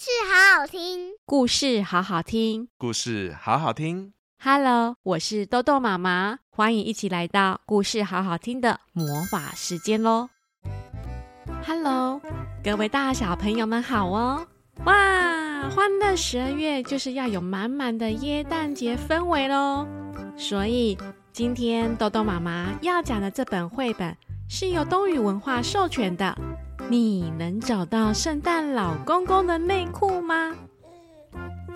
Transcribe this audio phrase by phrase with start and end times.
[0.00, 4.14] 事好好听，故事好好听，故事好好听。
[4.42, 10.30] Hello，我是豆豆妈妈，欢迎一起来到故事好好听的魔法时间喽
[11.66, 12.18] ！Hello，
[12.64, 14.46] 各位大小朋友们好哦！
[14.86, 19.86] 哇，欢乐十二月就是要有满满的耶诞节氛围喽！
[20.34, 20.96] 所以
[21.30, 24.16] 今天豆豆妈妈要讲的这本绘本
[24.48, 26.34] 是由东雨文化授权的。
[26.90, 30.52] 你能找到圣诞老公公的内裤吗？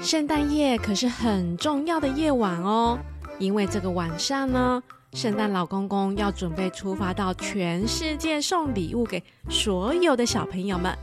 [0.00, 2.96] 圣诞夜可是很重要的夜晚哦，
[3.40, 4.80] 因为这个晚上呢，
[5.14, 10.96] 圣诞老公公要准备出发到全世界送礼物给所有的小朋友们。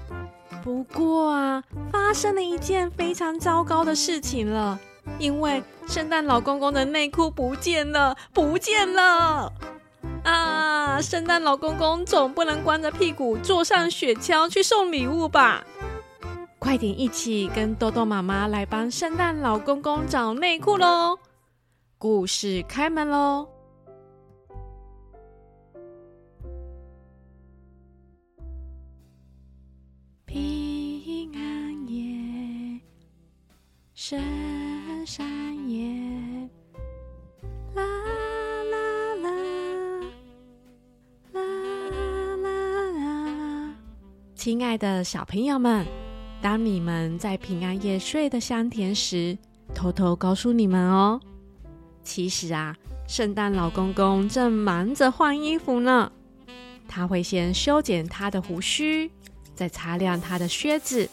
[0.64, 1.62] 不过啊，
[1.92, 4.80] 发生了一件非常糟糕的事情了，
[5.20, 9.52] 因为圣诞老公公的内裤不见了，不见了。
[11.02, 15.64] 圣诞老公公总不能光着屁股坐上雪橇去送礼物吧？
[16.60, 21.18] 快点一起跟豆豆妈妈来帮圣诞老公公找内裤喽！
[21.98, 23.48] 故事开门喽！
[30.26, 32.82] 平安夜，
[33.94, 34.20] 圣
[35.18, 36.17] 诞夜。
[44.48, 45.86] 亲爱的小朋友们，
[46.42, 49.38] 当你们在平安夜睡得香甜时，
[49.76, 51.20] 偷偷告诉你们哦，
[52.02, 52.74] 其实啊，
[53.10, 56.10] 圣诞老公公正忙着换衣服呢。
[56.88, 59.12] 他会先修剪他的胡须，
[59.54, 61.10] 再擦亮他的靴子，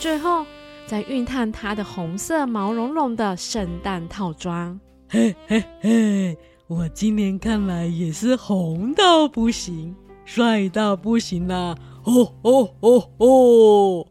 [0.00, 0.46] 最后
[0.86, 4.80] 再熨烫他的红色毛茸茸的圣诞套装。
[5.10, 11.76] 嘿嘿嘿，我今年看来也是红到不行，帅到不行啦！
[12.08, 14.06] 哦哦哦哦！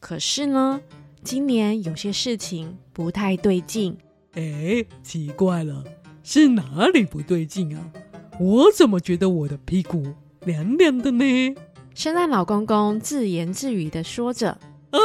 [0.00, 0.80] 可是呢，
[1.22, 3.98] 今年有些事情不太对劲。
[4.32, 5.84] 哎，奇怪了，
[6.22, 7.92] 是哪里不对劲啊？
[8.40, 10.14] 我怎么觉得我的屁股
[10.46, 11.54] 凉凉的呢？
[11.94, 14.48] 圣诞老公公自言自语的说着
[14.90, 14.98] ：“啊，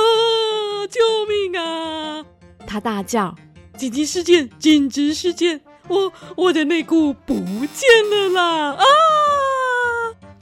[0.90, 2.26] 救命啊！”
[2.66, 3.36] 他大叫
[3.78, 4.50] ：“紧急事件！
[4.58, 5.60] 紧急事件！
[5.90, 8.84] 我我的内裤不见了啦！”啊！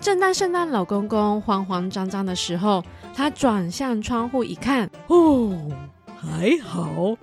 [0.07, 2.81] 正当圣诞老公公慌慌张张的时候，
[3.13, 5.51] 他转向窗户一看，哦，
[6.15, 7.17] 还好，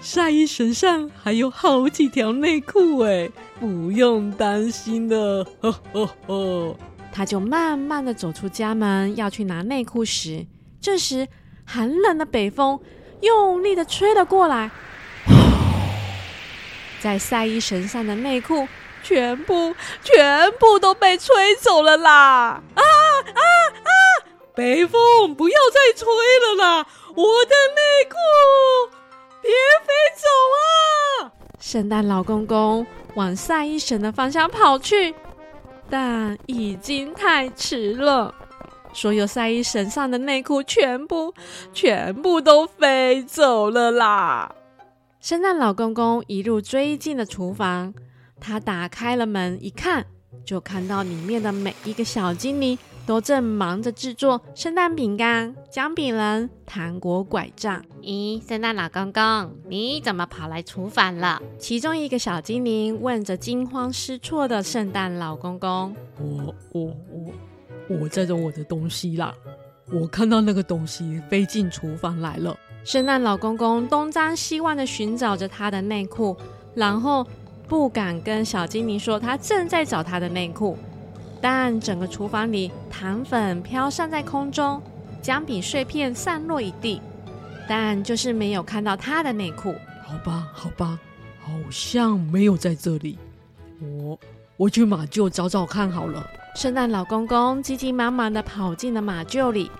[0.00, 3.28] 晒衣绳上还有好几条内裤，哎，
[3.58, 5.44] 不用担心的。
[5.60, 6.76] 呵呵呵，
[7.10, 10.46] 他就慢慢的走出家门，要去拿内裤时，
[10.80, 11.26] 这时
[11.64, 12.78] 寒冷的北风
[13.20, 14.70] 用力的吹了过来，
[17.02, 18.68] 在晒衣绳上的内裤。
[19.02, 22.62] 全部全部都被吹走了啦！
[22.74, 23.42] 啊啊
[23.84, 23.90] 啊！
[24.54, 26.86] 北风，不要再吹了啦！
[27.14, 28.16] 我的内裤，
[29.40, 30.26] 别飞走
[30.56, 31.32] 啊！
[31.58, 35.14] 圣诞老公公往晒衣绳的方向跑去，
[35.88, 38.34] 但已经太迟了。
[38.92, 41.32] 所有晒衣绳上的内裤全部
[41.72, 44.54] 全部都飞走了啦！
[45.18, 47.94] 圣诞老公公一路追进了厨房。
[48.44, 50.04] 他打开了门，一看
[50.44, 52.76] 就看到里面的每一个小精灵
[53.06, 57.80] 都正忙着制作圣诞饼干、姜饼人、糖果拐杖。
[58.02, 61.40] 咦，圣诞老公公，你怎么跑来厨房了？
[61.56, 67.32] 其中一个小精灵问着惊慌失措的圣诞老公公：“我、我、我，
[68.00, 69.32] 我在找我的东西啦！
[69.92, 76.36] 我看到那个东西飞进厨房来了。”圣诞老公公东张西望的寻找着他的内裤，
[76.74, 77.24] 然后。
[77.72, 80.76] 不敢跟小精灵说他正在找他的内裤，
[81.40, 84.78] 但整个厨房里糖粉飘散在空中，
[85.22, 87.00] 姜饼碎片散落一地，
[87.66, 89.74] 但就是没有看到他的内裤。
[90.04, 90.98] 好吧，好吧，
[91.40, 93.16] 好像没有在这里。
[93.80, 94.20] 我
[94.58, 96.22] 我去马厩找找看好了。
[96.54, 99.70] 圣诞老公公急急忙忙地跑进了马厩里，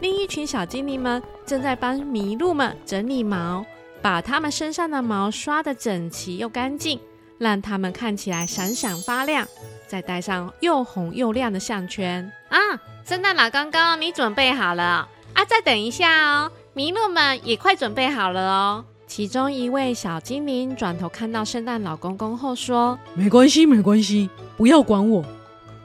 [0.00, 3.64] 另一群小精灵们正在帮麋鹿们整理毛，
[4.02, 6.98] 把它们身上的毛刷得整齐又干净。
[7.38, 9.46] 让它们看起来闪闪发亮，
[9.86, 12.58] 再戴上又红又亮的项圈啊！
[13.04, 15.44] 圣诞老公公，你准备好了啊？
[15.46, 18.84] 再等一下哦，麋鹿们也快准备好了哦。
[19.06, 25.22] 其中一位小精灵转头看到圣诞老公公后说：“没关系，没关系，不要管我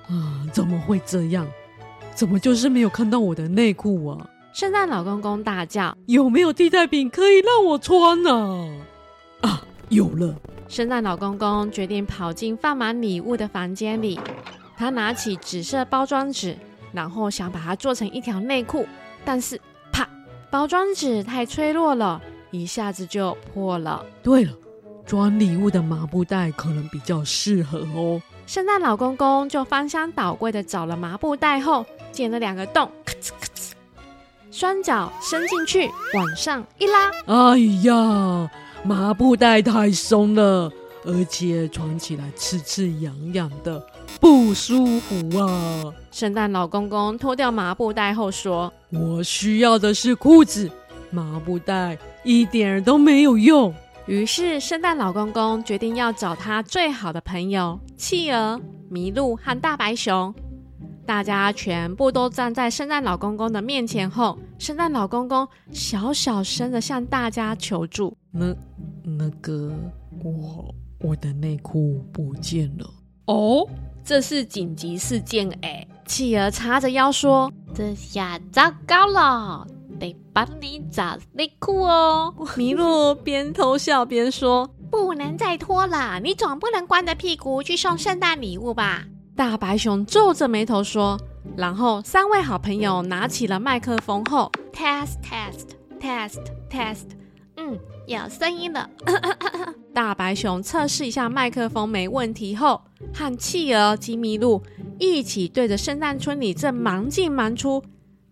[0.07, 0.41] 啊！
[0.51, 1.47] 怎么会这样？
[2.15, 8.67] 怎么就是没有看到我的内裤啊？”圣诞老公公大叫：“有没有替代品可以让我穿呢？”
[9.41, 10.33] 啊，有了。
[10.71, 14.17] 圣诞老公公决定跑进放满礼物的房间里，
[14.77, 16.55] 他拿起紫色包装纸，
[16.93, 18.87] 然后想把它做成一条内裤，
[19.25, 19.59] 但是
[19.91, 20.07] 啪，
[20.49, 22.21] 包装纸太脆弱了，
[22.51, 24.05] 一下子就破了。
[24.23, 24.53] 对了，
[25.05, 28.21] 装礼物的麻布袋可能比较适合哦。
[28.47, 33.71] 圣诞老公公就翻箱倒柜的找了麻布袋后，剪了两个洞，咔哧咔哧，
[34.51, 38.49] 双脚伸进去，往上一拉，哎呀，
[38.83, 40.71] 麻布袋太松了，
[41.05, 43.85] 而且穿起来刺刺痒痒的，
[44.19, 45.83] 不舒服啊！
[46.11, 50.69] 圣诞老公公脱掉麻布袋后说：“我需要的是裤子，
[51.11, 53.71] 麻布袋一点都没有用。”
[54.07, 60.33] 于是，圣诞老公公决定要找他最好的朋友企鹅、麋鹿和大白熊。
[61.05, 68.55] 大家全部都站在圣诞老公公的面前后，圣诞老公公小小声的向大家求助：“那
[69.03, 69.73] 那个，
[70.23, 72.89] 我我的内裤不见了。”
[73.27, 73.67] 哦，
[74.03, 75.87] 这是紧急事件哎！
[76.05, 79.65] 企鹅叉着腰说：“这下糟糕了。”
[79.99, 82.33] 得帮你找内裤哦！
[82.57, 89.05] 麋鹿边偷笑边说：“不能再拖了，你总不能光着屁股去送圣诞礼物吧？”
[89.35, 91.19] 大白熊皱着眉头说。
[91.57, 95.69] 然后三位好朋友拿起了麦克风后，test test
[95.99, 96.39] test
[96.69, 97.07] test，
[97.57, 97.77] 嗯，
[98.11, 98.89] 有声音了。
[99.93, 102.81] 大白熊测试一下麦克风没问题后，
[103.13, 104.63] 和企鹅及麋鹿
[104.99, 107.83] 一起对着圣诞村里正忙进忙出。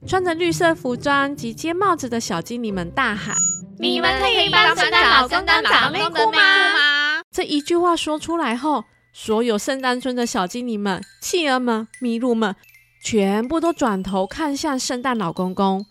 [0.08, 3.36] 穿着绿色服装及尖帽子的小精灵们大喊
[3.78, 12.56] ：“你们可以帮圣诞老公公找内裤吗？”这一句话说出来后，所有圣诞村的小精灵们、企鹅们、麋鹿们，
[13.04, 15.86] 全部都转头看向圣诞老公公。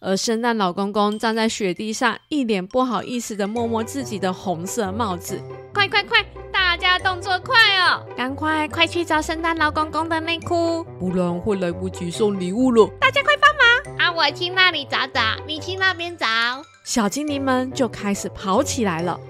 [0.00, 5.38] 而圣诞老公公站在雪地上，一脸不好意思的摸摸自己的红色帽子。
[5.74, 6.24] 快快快！
[6.50, 12.86] 大家动作快哦，赶快快去找圣诞老公公的内裤，不然会来不及送礼物了。
[12.98, 13.98] 大家快帮忙！
[13.98, 16.26] 啊，我去那里找找，你去那边找。
[16.84, 19.20] 小精灵们就开始跑起来了。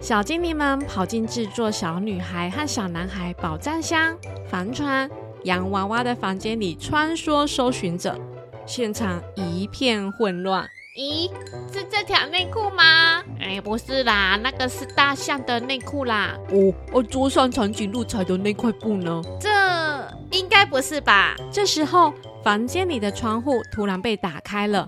[0.00, 4.16] 小精灵们跑进制作小女孩和小男孩宝藏箱、
[4.48, 5.08] 帆船、
[5.44, 8.18] 洋娃娃的房间里穿梭搜寻着。
[8.70, 10.64] 现场一片混乱。
[10.96, 11.28] 咦，
[11.72, 13.20] 是这条内裤吗？
[13.40, 16.36] 哎，不是啦，那个是大象的内裤啦。
[16.50, 19.20] 哦，哦，桌上长颈鹿踩的那块布呢？
[19.40, 19.48] 这
[20.30, 21.34] 应该不是吧？
[21.50, 22.14] 这时候，
[22.44, 24.86] 房间里的窗户突然被打开了，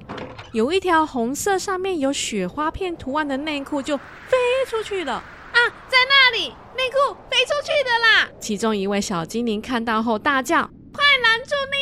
[0.53, 4.37] 有一条红色、上面有雪花片图案的内裤就飞
[4.69, 5.15] 出去了。
[5.15, 5.59] 啊，
[5.89, 8.29] 在那里，内裤飞出去的啦！
[8.39, 11.82] 其中一位小精灵看到后大叫：“快拦住内裤！”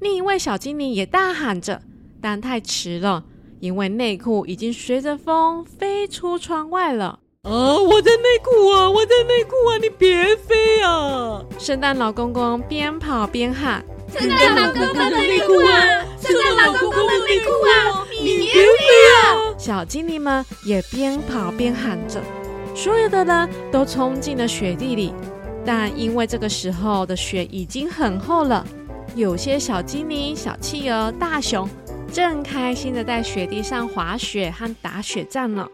[0.00, 1.80] 另一位小精灵也大喊着。
[2.20, 3.24] 但太迟了，
[3.60, 7.20] 因为内裤已经随着风飞出窗外了。
[7.42, 11.40] 啊，我的内裤啊，我的内裤啊，你别飞啊！
[11.58, 13.82] 圣诞老公公边跑边喊
[14.12, 18.62] ：“圣诞老公公的内裤啊，圣诞老公公的内裤啊，你别飞
[19.22, 22.20] 啊！”小精灵们也边跑边喊着，
[22.74, 25.14] 所有的人都冲进了雪地里。
[25.64, 28.66] 但因为这个时候的雪已经很厚了，
[29.18, 31.68] 有些小精灵、小企鹅、大熊。
[32.12, 35.68] 正开心的在雪地上滑雪和打雪仗呢，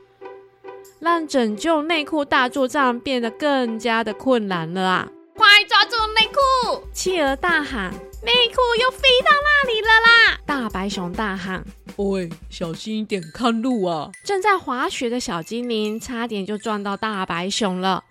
[0.98, 5.08] 让拯救内裤大作战变得更加的困难了啊！
[5.36, 6.88] 快抓住内裤！
[6.94, 7.92] 企鹅大喊
[8.24, 11.62] ：“内裤又飞到那里了啦！”大白熊大喊
[11.96, 18.04] ：“喂，小心一点，看路啊！”正在滑雪的小精灵差点就撞到大白熊了。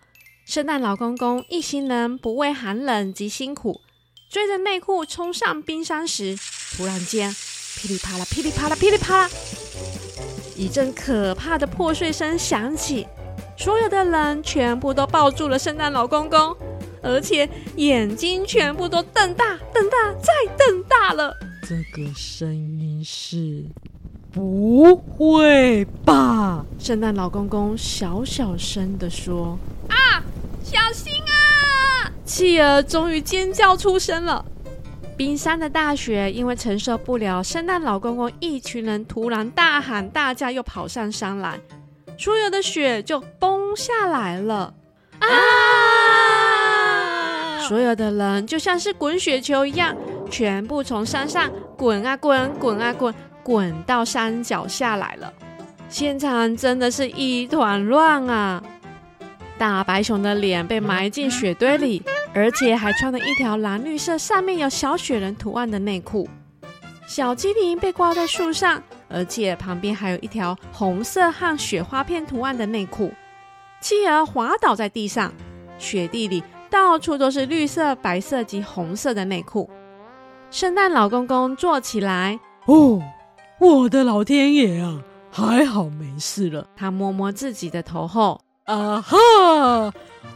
[0.46, 3.82] 圣诞老公公一行人不畏寒冷及辛苦，
[4.34, 6.36] 追着内裤冲上冰山时，
[6.76, 7.32] 突然间。
[7.76, 9.30] 噼里啪啦，噼里啪啦，噼里啪啦，
[10.56, 13.06] 一阵可怕的破碎声响起，
[13.56, 16.58] 所有的人全部都抱住了圣诞老公公，
[17.04, 21.38] 而且眼睛全部都瞪大、瞪大再瞪大了。
[21.62, 23.66] 这个声音是？
[24.32, 26.66] 不会吧？
[26.80, 29.60] 圣诞老公公小小声的说
[29.90, 30.24] ：“啊，
[30.64, 31.33] 小心啊！”
[32.34, 34.44] 企鹅终于尖叫出声了。
[35.16, 41.60] 冰山的大雪因为承受不了圣诞老公公一群人突然大喊大叫，又跑上山来，
[42.18, 44.74] 所有的雪就崩下来了
[45.20, 45.30] 啊！
[47.68, 49.96] 所有的人就像是滚雪球一样，
[50.32, 53.14] 全部从山上滚啊滚，滚啊滚，
[53.44, 55.32] 滚到山脚下来了。
[55.88, 58.64] 现场真的是一团乱啊！
[59.56, 62.02] 大白熊的脸被埋进雪堆里。
[62.34, 66.28] 而且还穿了一条蓝绿色、上面有小雪人图案的内裤。
[67.08, 73.12] 小精灵被挂在树上，而且旁边还有一条红色和雪花片图案的内裤。
[73.82, 75.32] 企鹅滑倒在地上，
[75.78, 79.70] 雪地里到处都是绿色、白色及红色的内裤。
[80.50, 83.02] 圣诞老公公坐起来，哦，
[83.60, 86.68] 我的老天爷啊，还好没事了。
[86.76, 89.18] 他摸摸自己的头后，啊哈，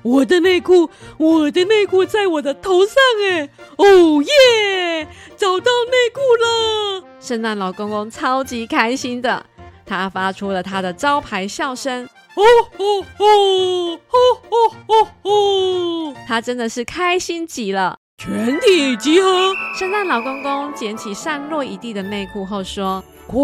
[0.01, 2.95] 我的内裤，我的内裤在我的头上
[3.31, 5.07] 哎，哦耶，
[5.37, 7.03] 找到内裤了！
[7.21, 9.45] 圣诞老公公超级开心的，
[9.85, 12.03] 他发出了他的招牌笑声。
[12.35, 12.43] 哦
[12.77, 16.15] 哦哦哦哦哦哦！
[16.27, 17.97] 他真的是开心极了。
[18.17, 19.53] 全体集合！
[19.79, 23.39] 圣诞老公公捡起散落一地的内裤后说：“快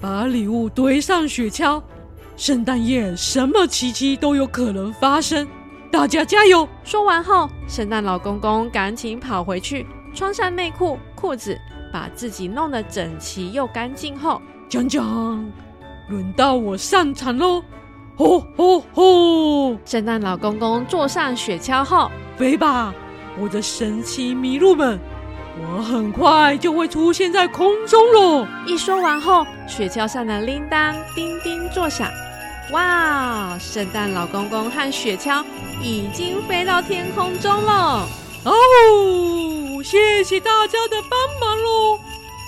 [0.00, 1.82] 把礼物堆上雪橇！
[2.36, 5.46] 圣诞夜什么奇迹都有可能发生，
[5.90, 11.58] 大家加油！”说完后，圣诞老公公赶紧跑回去，穿上内裤、裤子，
[11.92, 15.52] 把自己弄得整齐又干净后，讲讲，
[16.08, 17.62] 轮到我上场喽！
[18.16, 19.76] 吼吼吼！
[19.84, 22.92] 圣诞老公公坐上雪橇后，飞吧，
[23.38, 24.98] 我的神奇麋鹿们！
[25.60, 28.46] 我很快就会出现在空中喽！
[28.66, 32.08] 一说完后，雪橇上的铃铛叮叮作响。
[32.70, 33.56] 哇！
[33.60, 35.44] 圣诞老公公和雪橇
[35.82, 38.08] 已经飞到天空中了。
[38.44, 41.98] 哦，谢谢大家的帮忙喽！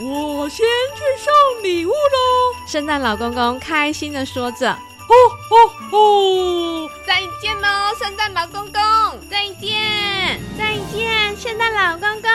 [0.01, 2.67] 我先去送礼物喽！
[2.67, 4.75] 圣诞老公公开心的说着。
[5.07, 5.15] 呼
[5.49, 5.57] 呼
[5.91, 6.91] 呼！
[7.07, 8.81] 再见喽，圣诞老公公！
[9.31, 12.31] 再见，再见，圣诞老公公！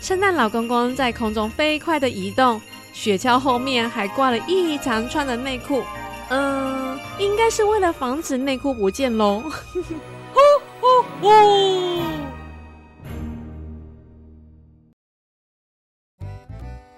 [0.00, 2.60] 圣诞老公公在空中飞快地移动，
[2.92, 5.82] 雪橇后面还挂了一长串的内裤。
[6.28, 9.42] 嗯，应该是为了防止内裤不见喽。
[10.32, 10.40] 呼
[10.80, 10.86] 呼
[11.20, 11.89] 呼！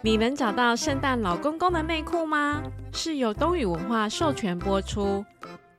[0.05, 2.61] 你能找到圣诞老公公的内裤吗？
[2.93, 5.25] 是由东雨文化授权播出，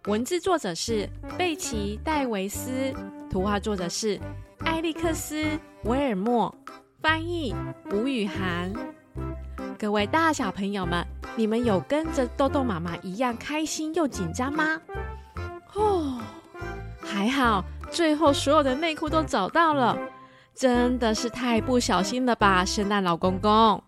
[0.06, 2.72] 文字作者是贝奇·戴维斯，
[3.30, 4.18] 图画作者是
[4.60, 5.44] 艾利克斯·
[5.84, 6.56] 维尔默，
[7.02, 7.54] 翻译
[7.92, 8.72] 吴雨涵。
[9.78, 14.80] 各位大小朋友们，你们有跟着豆豆妈妈一样开心又紧张吗？
[15.74, 16.18] 哦，
[17.02, 17.62] 还好，
[17.92, 19.98] 最后所有的内裤都找到了，
[20.56, 23.84] 真的是太不小心了吧，圣诞老公公。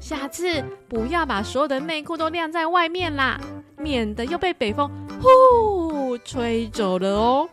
[0.00, 3.38] 下次不要把所有的内裤都晾在外面啦，
[3.76, 4.90] 免得又被北风
[5.20, 7.48] 呼吹走了哦。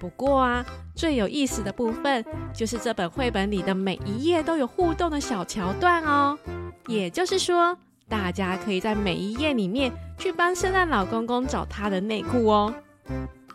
[0.00, 0.64] 不过啊，
[0.94, 6.38] 最有意思的部分就是这本绘本里的每一页都有互动的小桥段哦。
[6.86, 7.76] 也就是说，
[8.08, 12.74] 大家可以在每一页里面去帮圣诞老公公找他的内裤哦。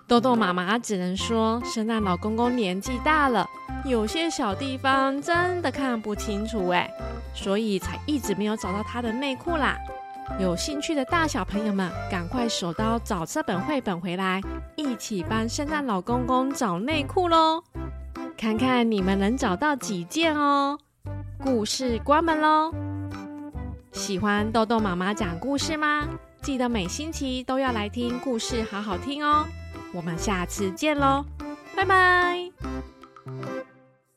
[0.09, 3.47] 豆豆妈妈只能说，圣诞老公公年纪大了，
[3.85, 6.89] 有些小地方真的看不清楚哎，
[7.35, 9.77] 所以才一直没有找到他的内裤啦。
[10.39, 14.41] 有兴趣的大小朋友们，赶快手刀找这本绘本回来，
[14.75, 17.63] 一起帮圣诞老公公找内裤喽！
[18.35, 20.79] 看看你们能找到几件哦。
[21.43, 22.73] 故事关门喽！
[23.91, 26.07] 喜欢豆豆妈妈讲故事吗？
[26.41, 29.45] 记得每星期都要来听故事，好好听哦。
[29.93, 31.25] 我们下次见喽
[31.75, 32.51] 拜拜。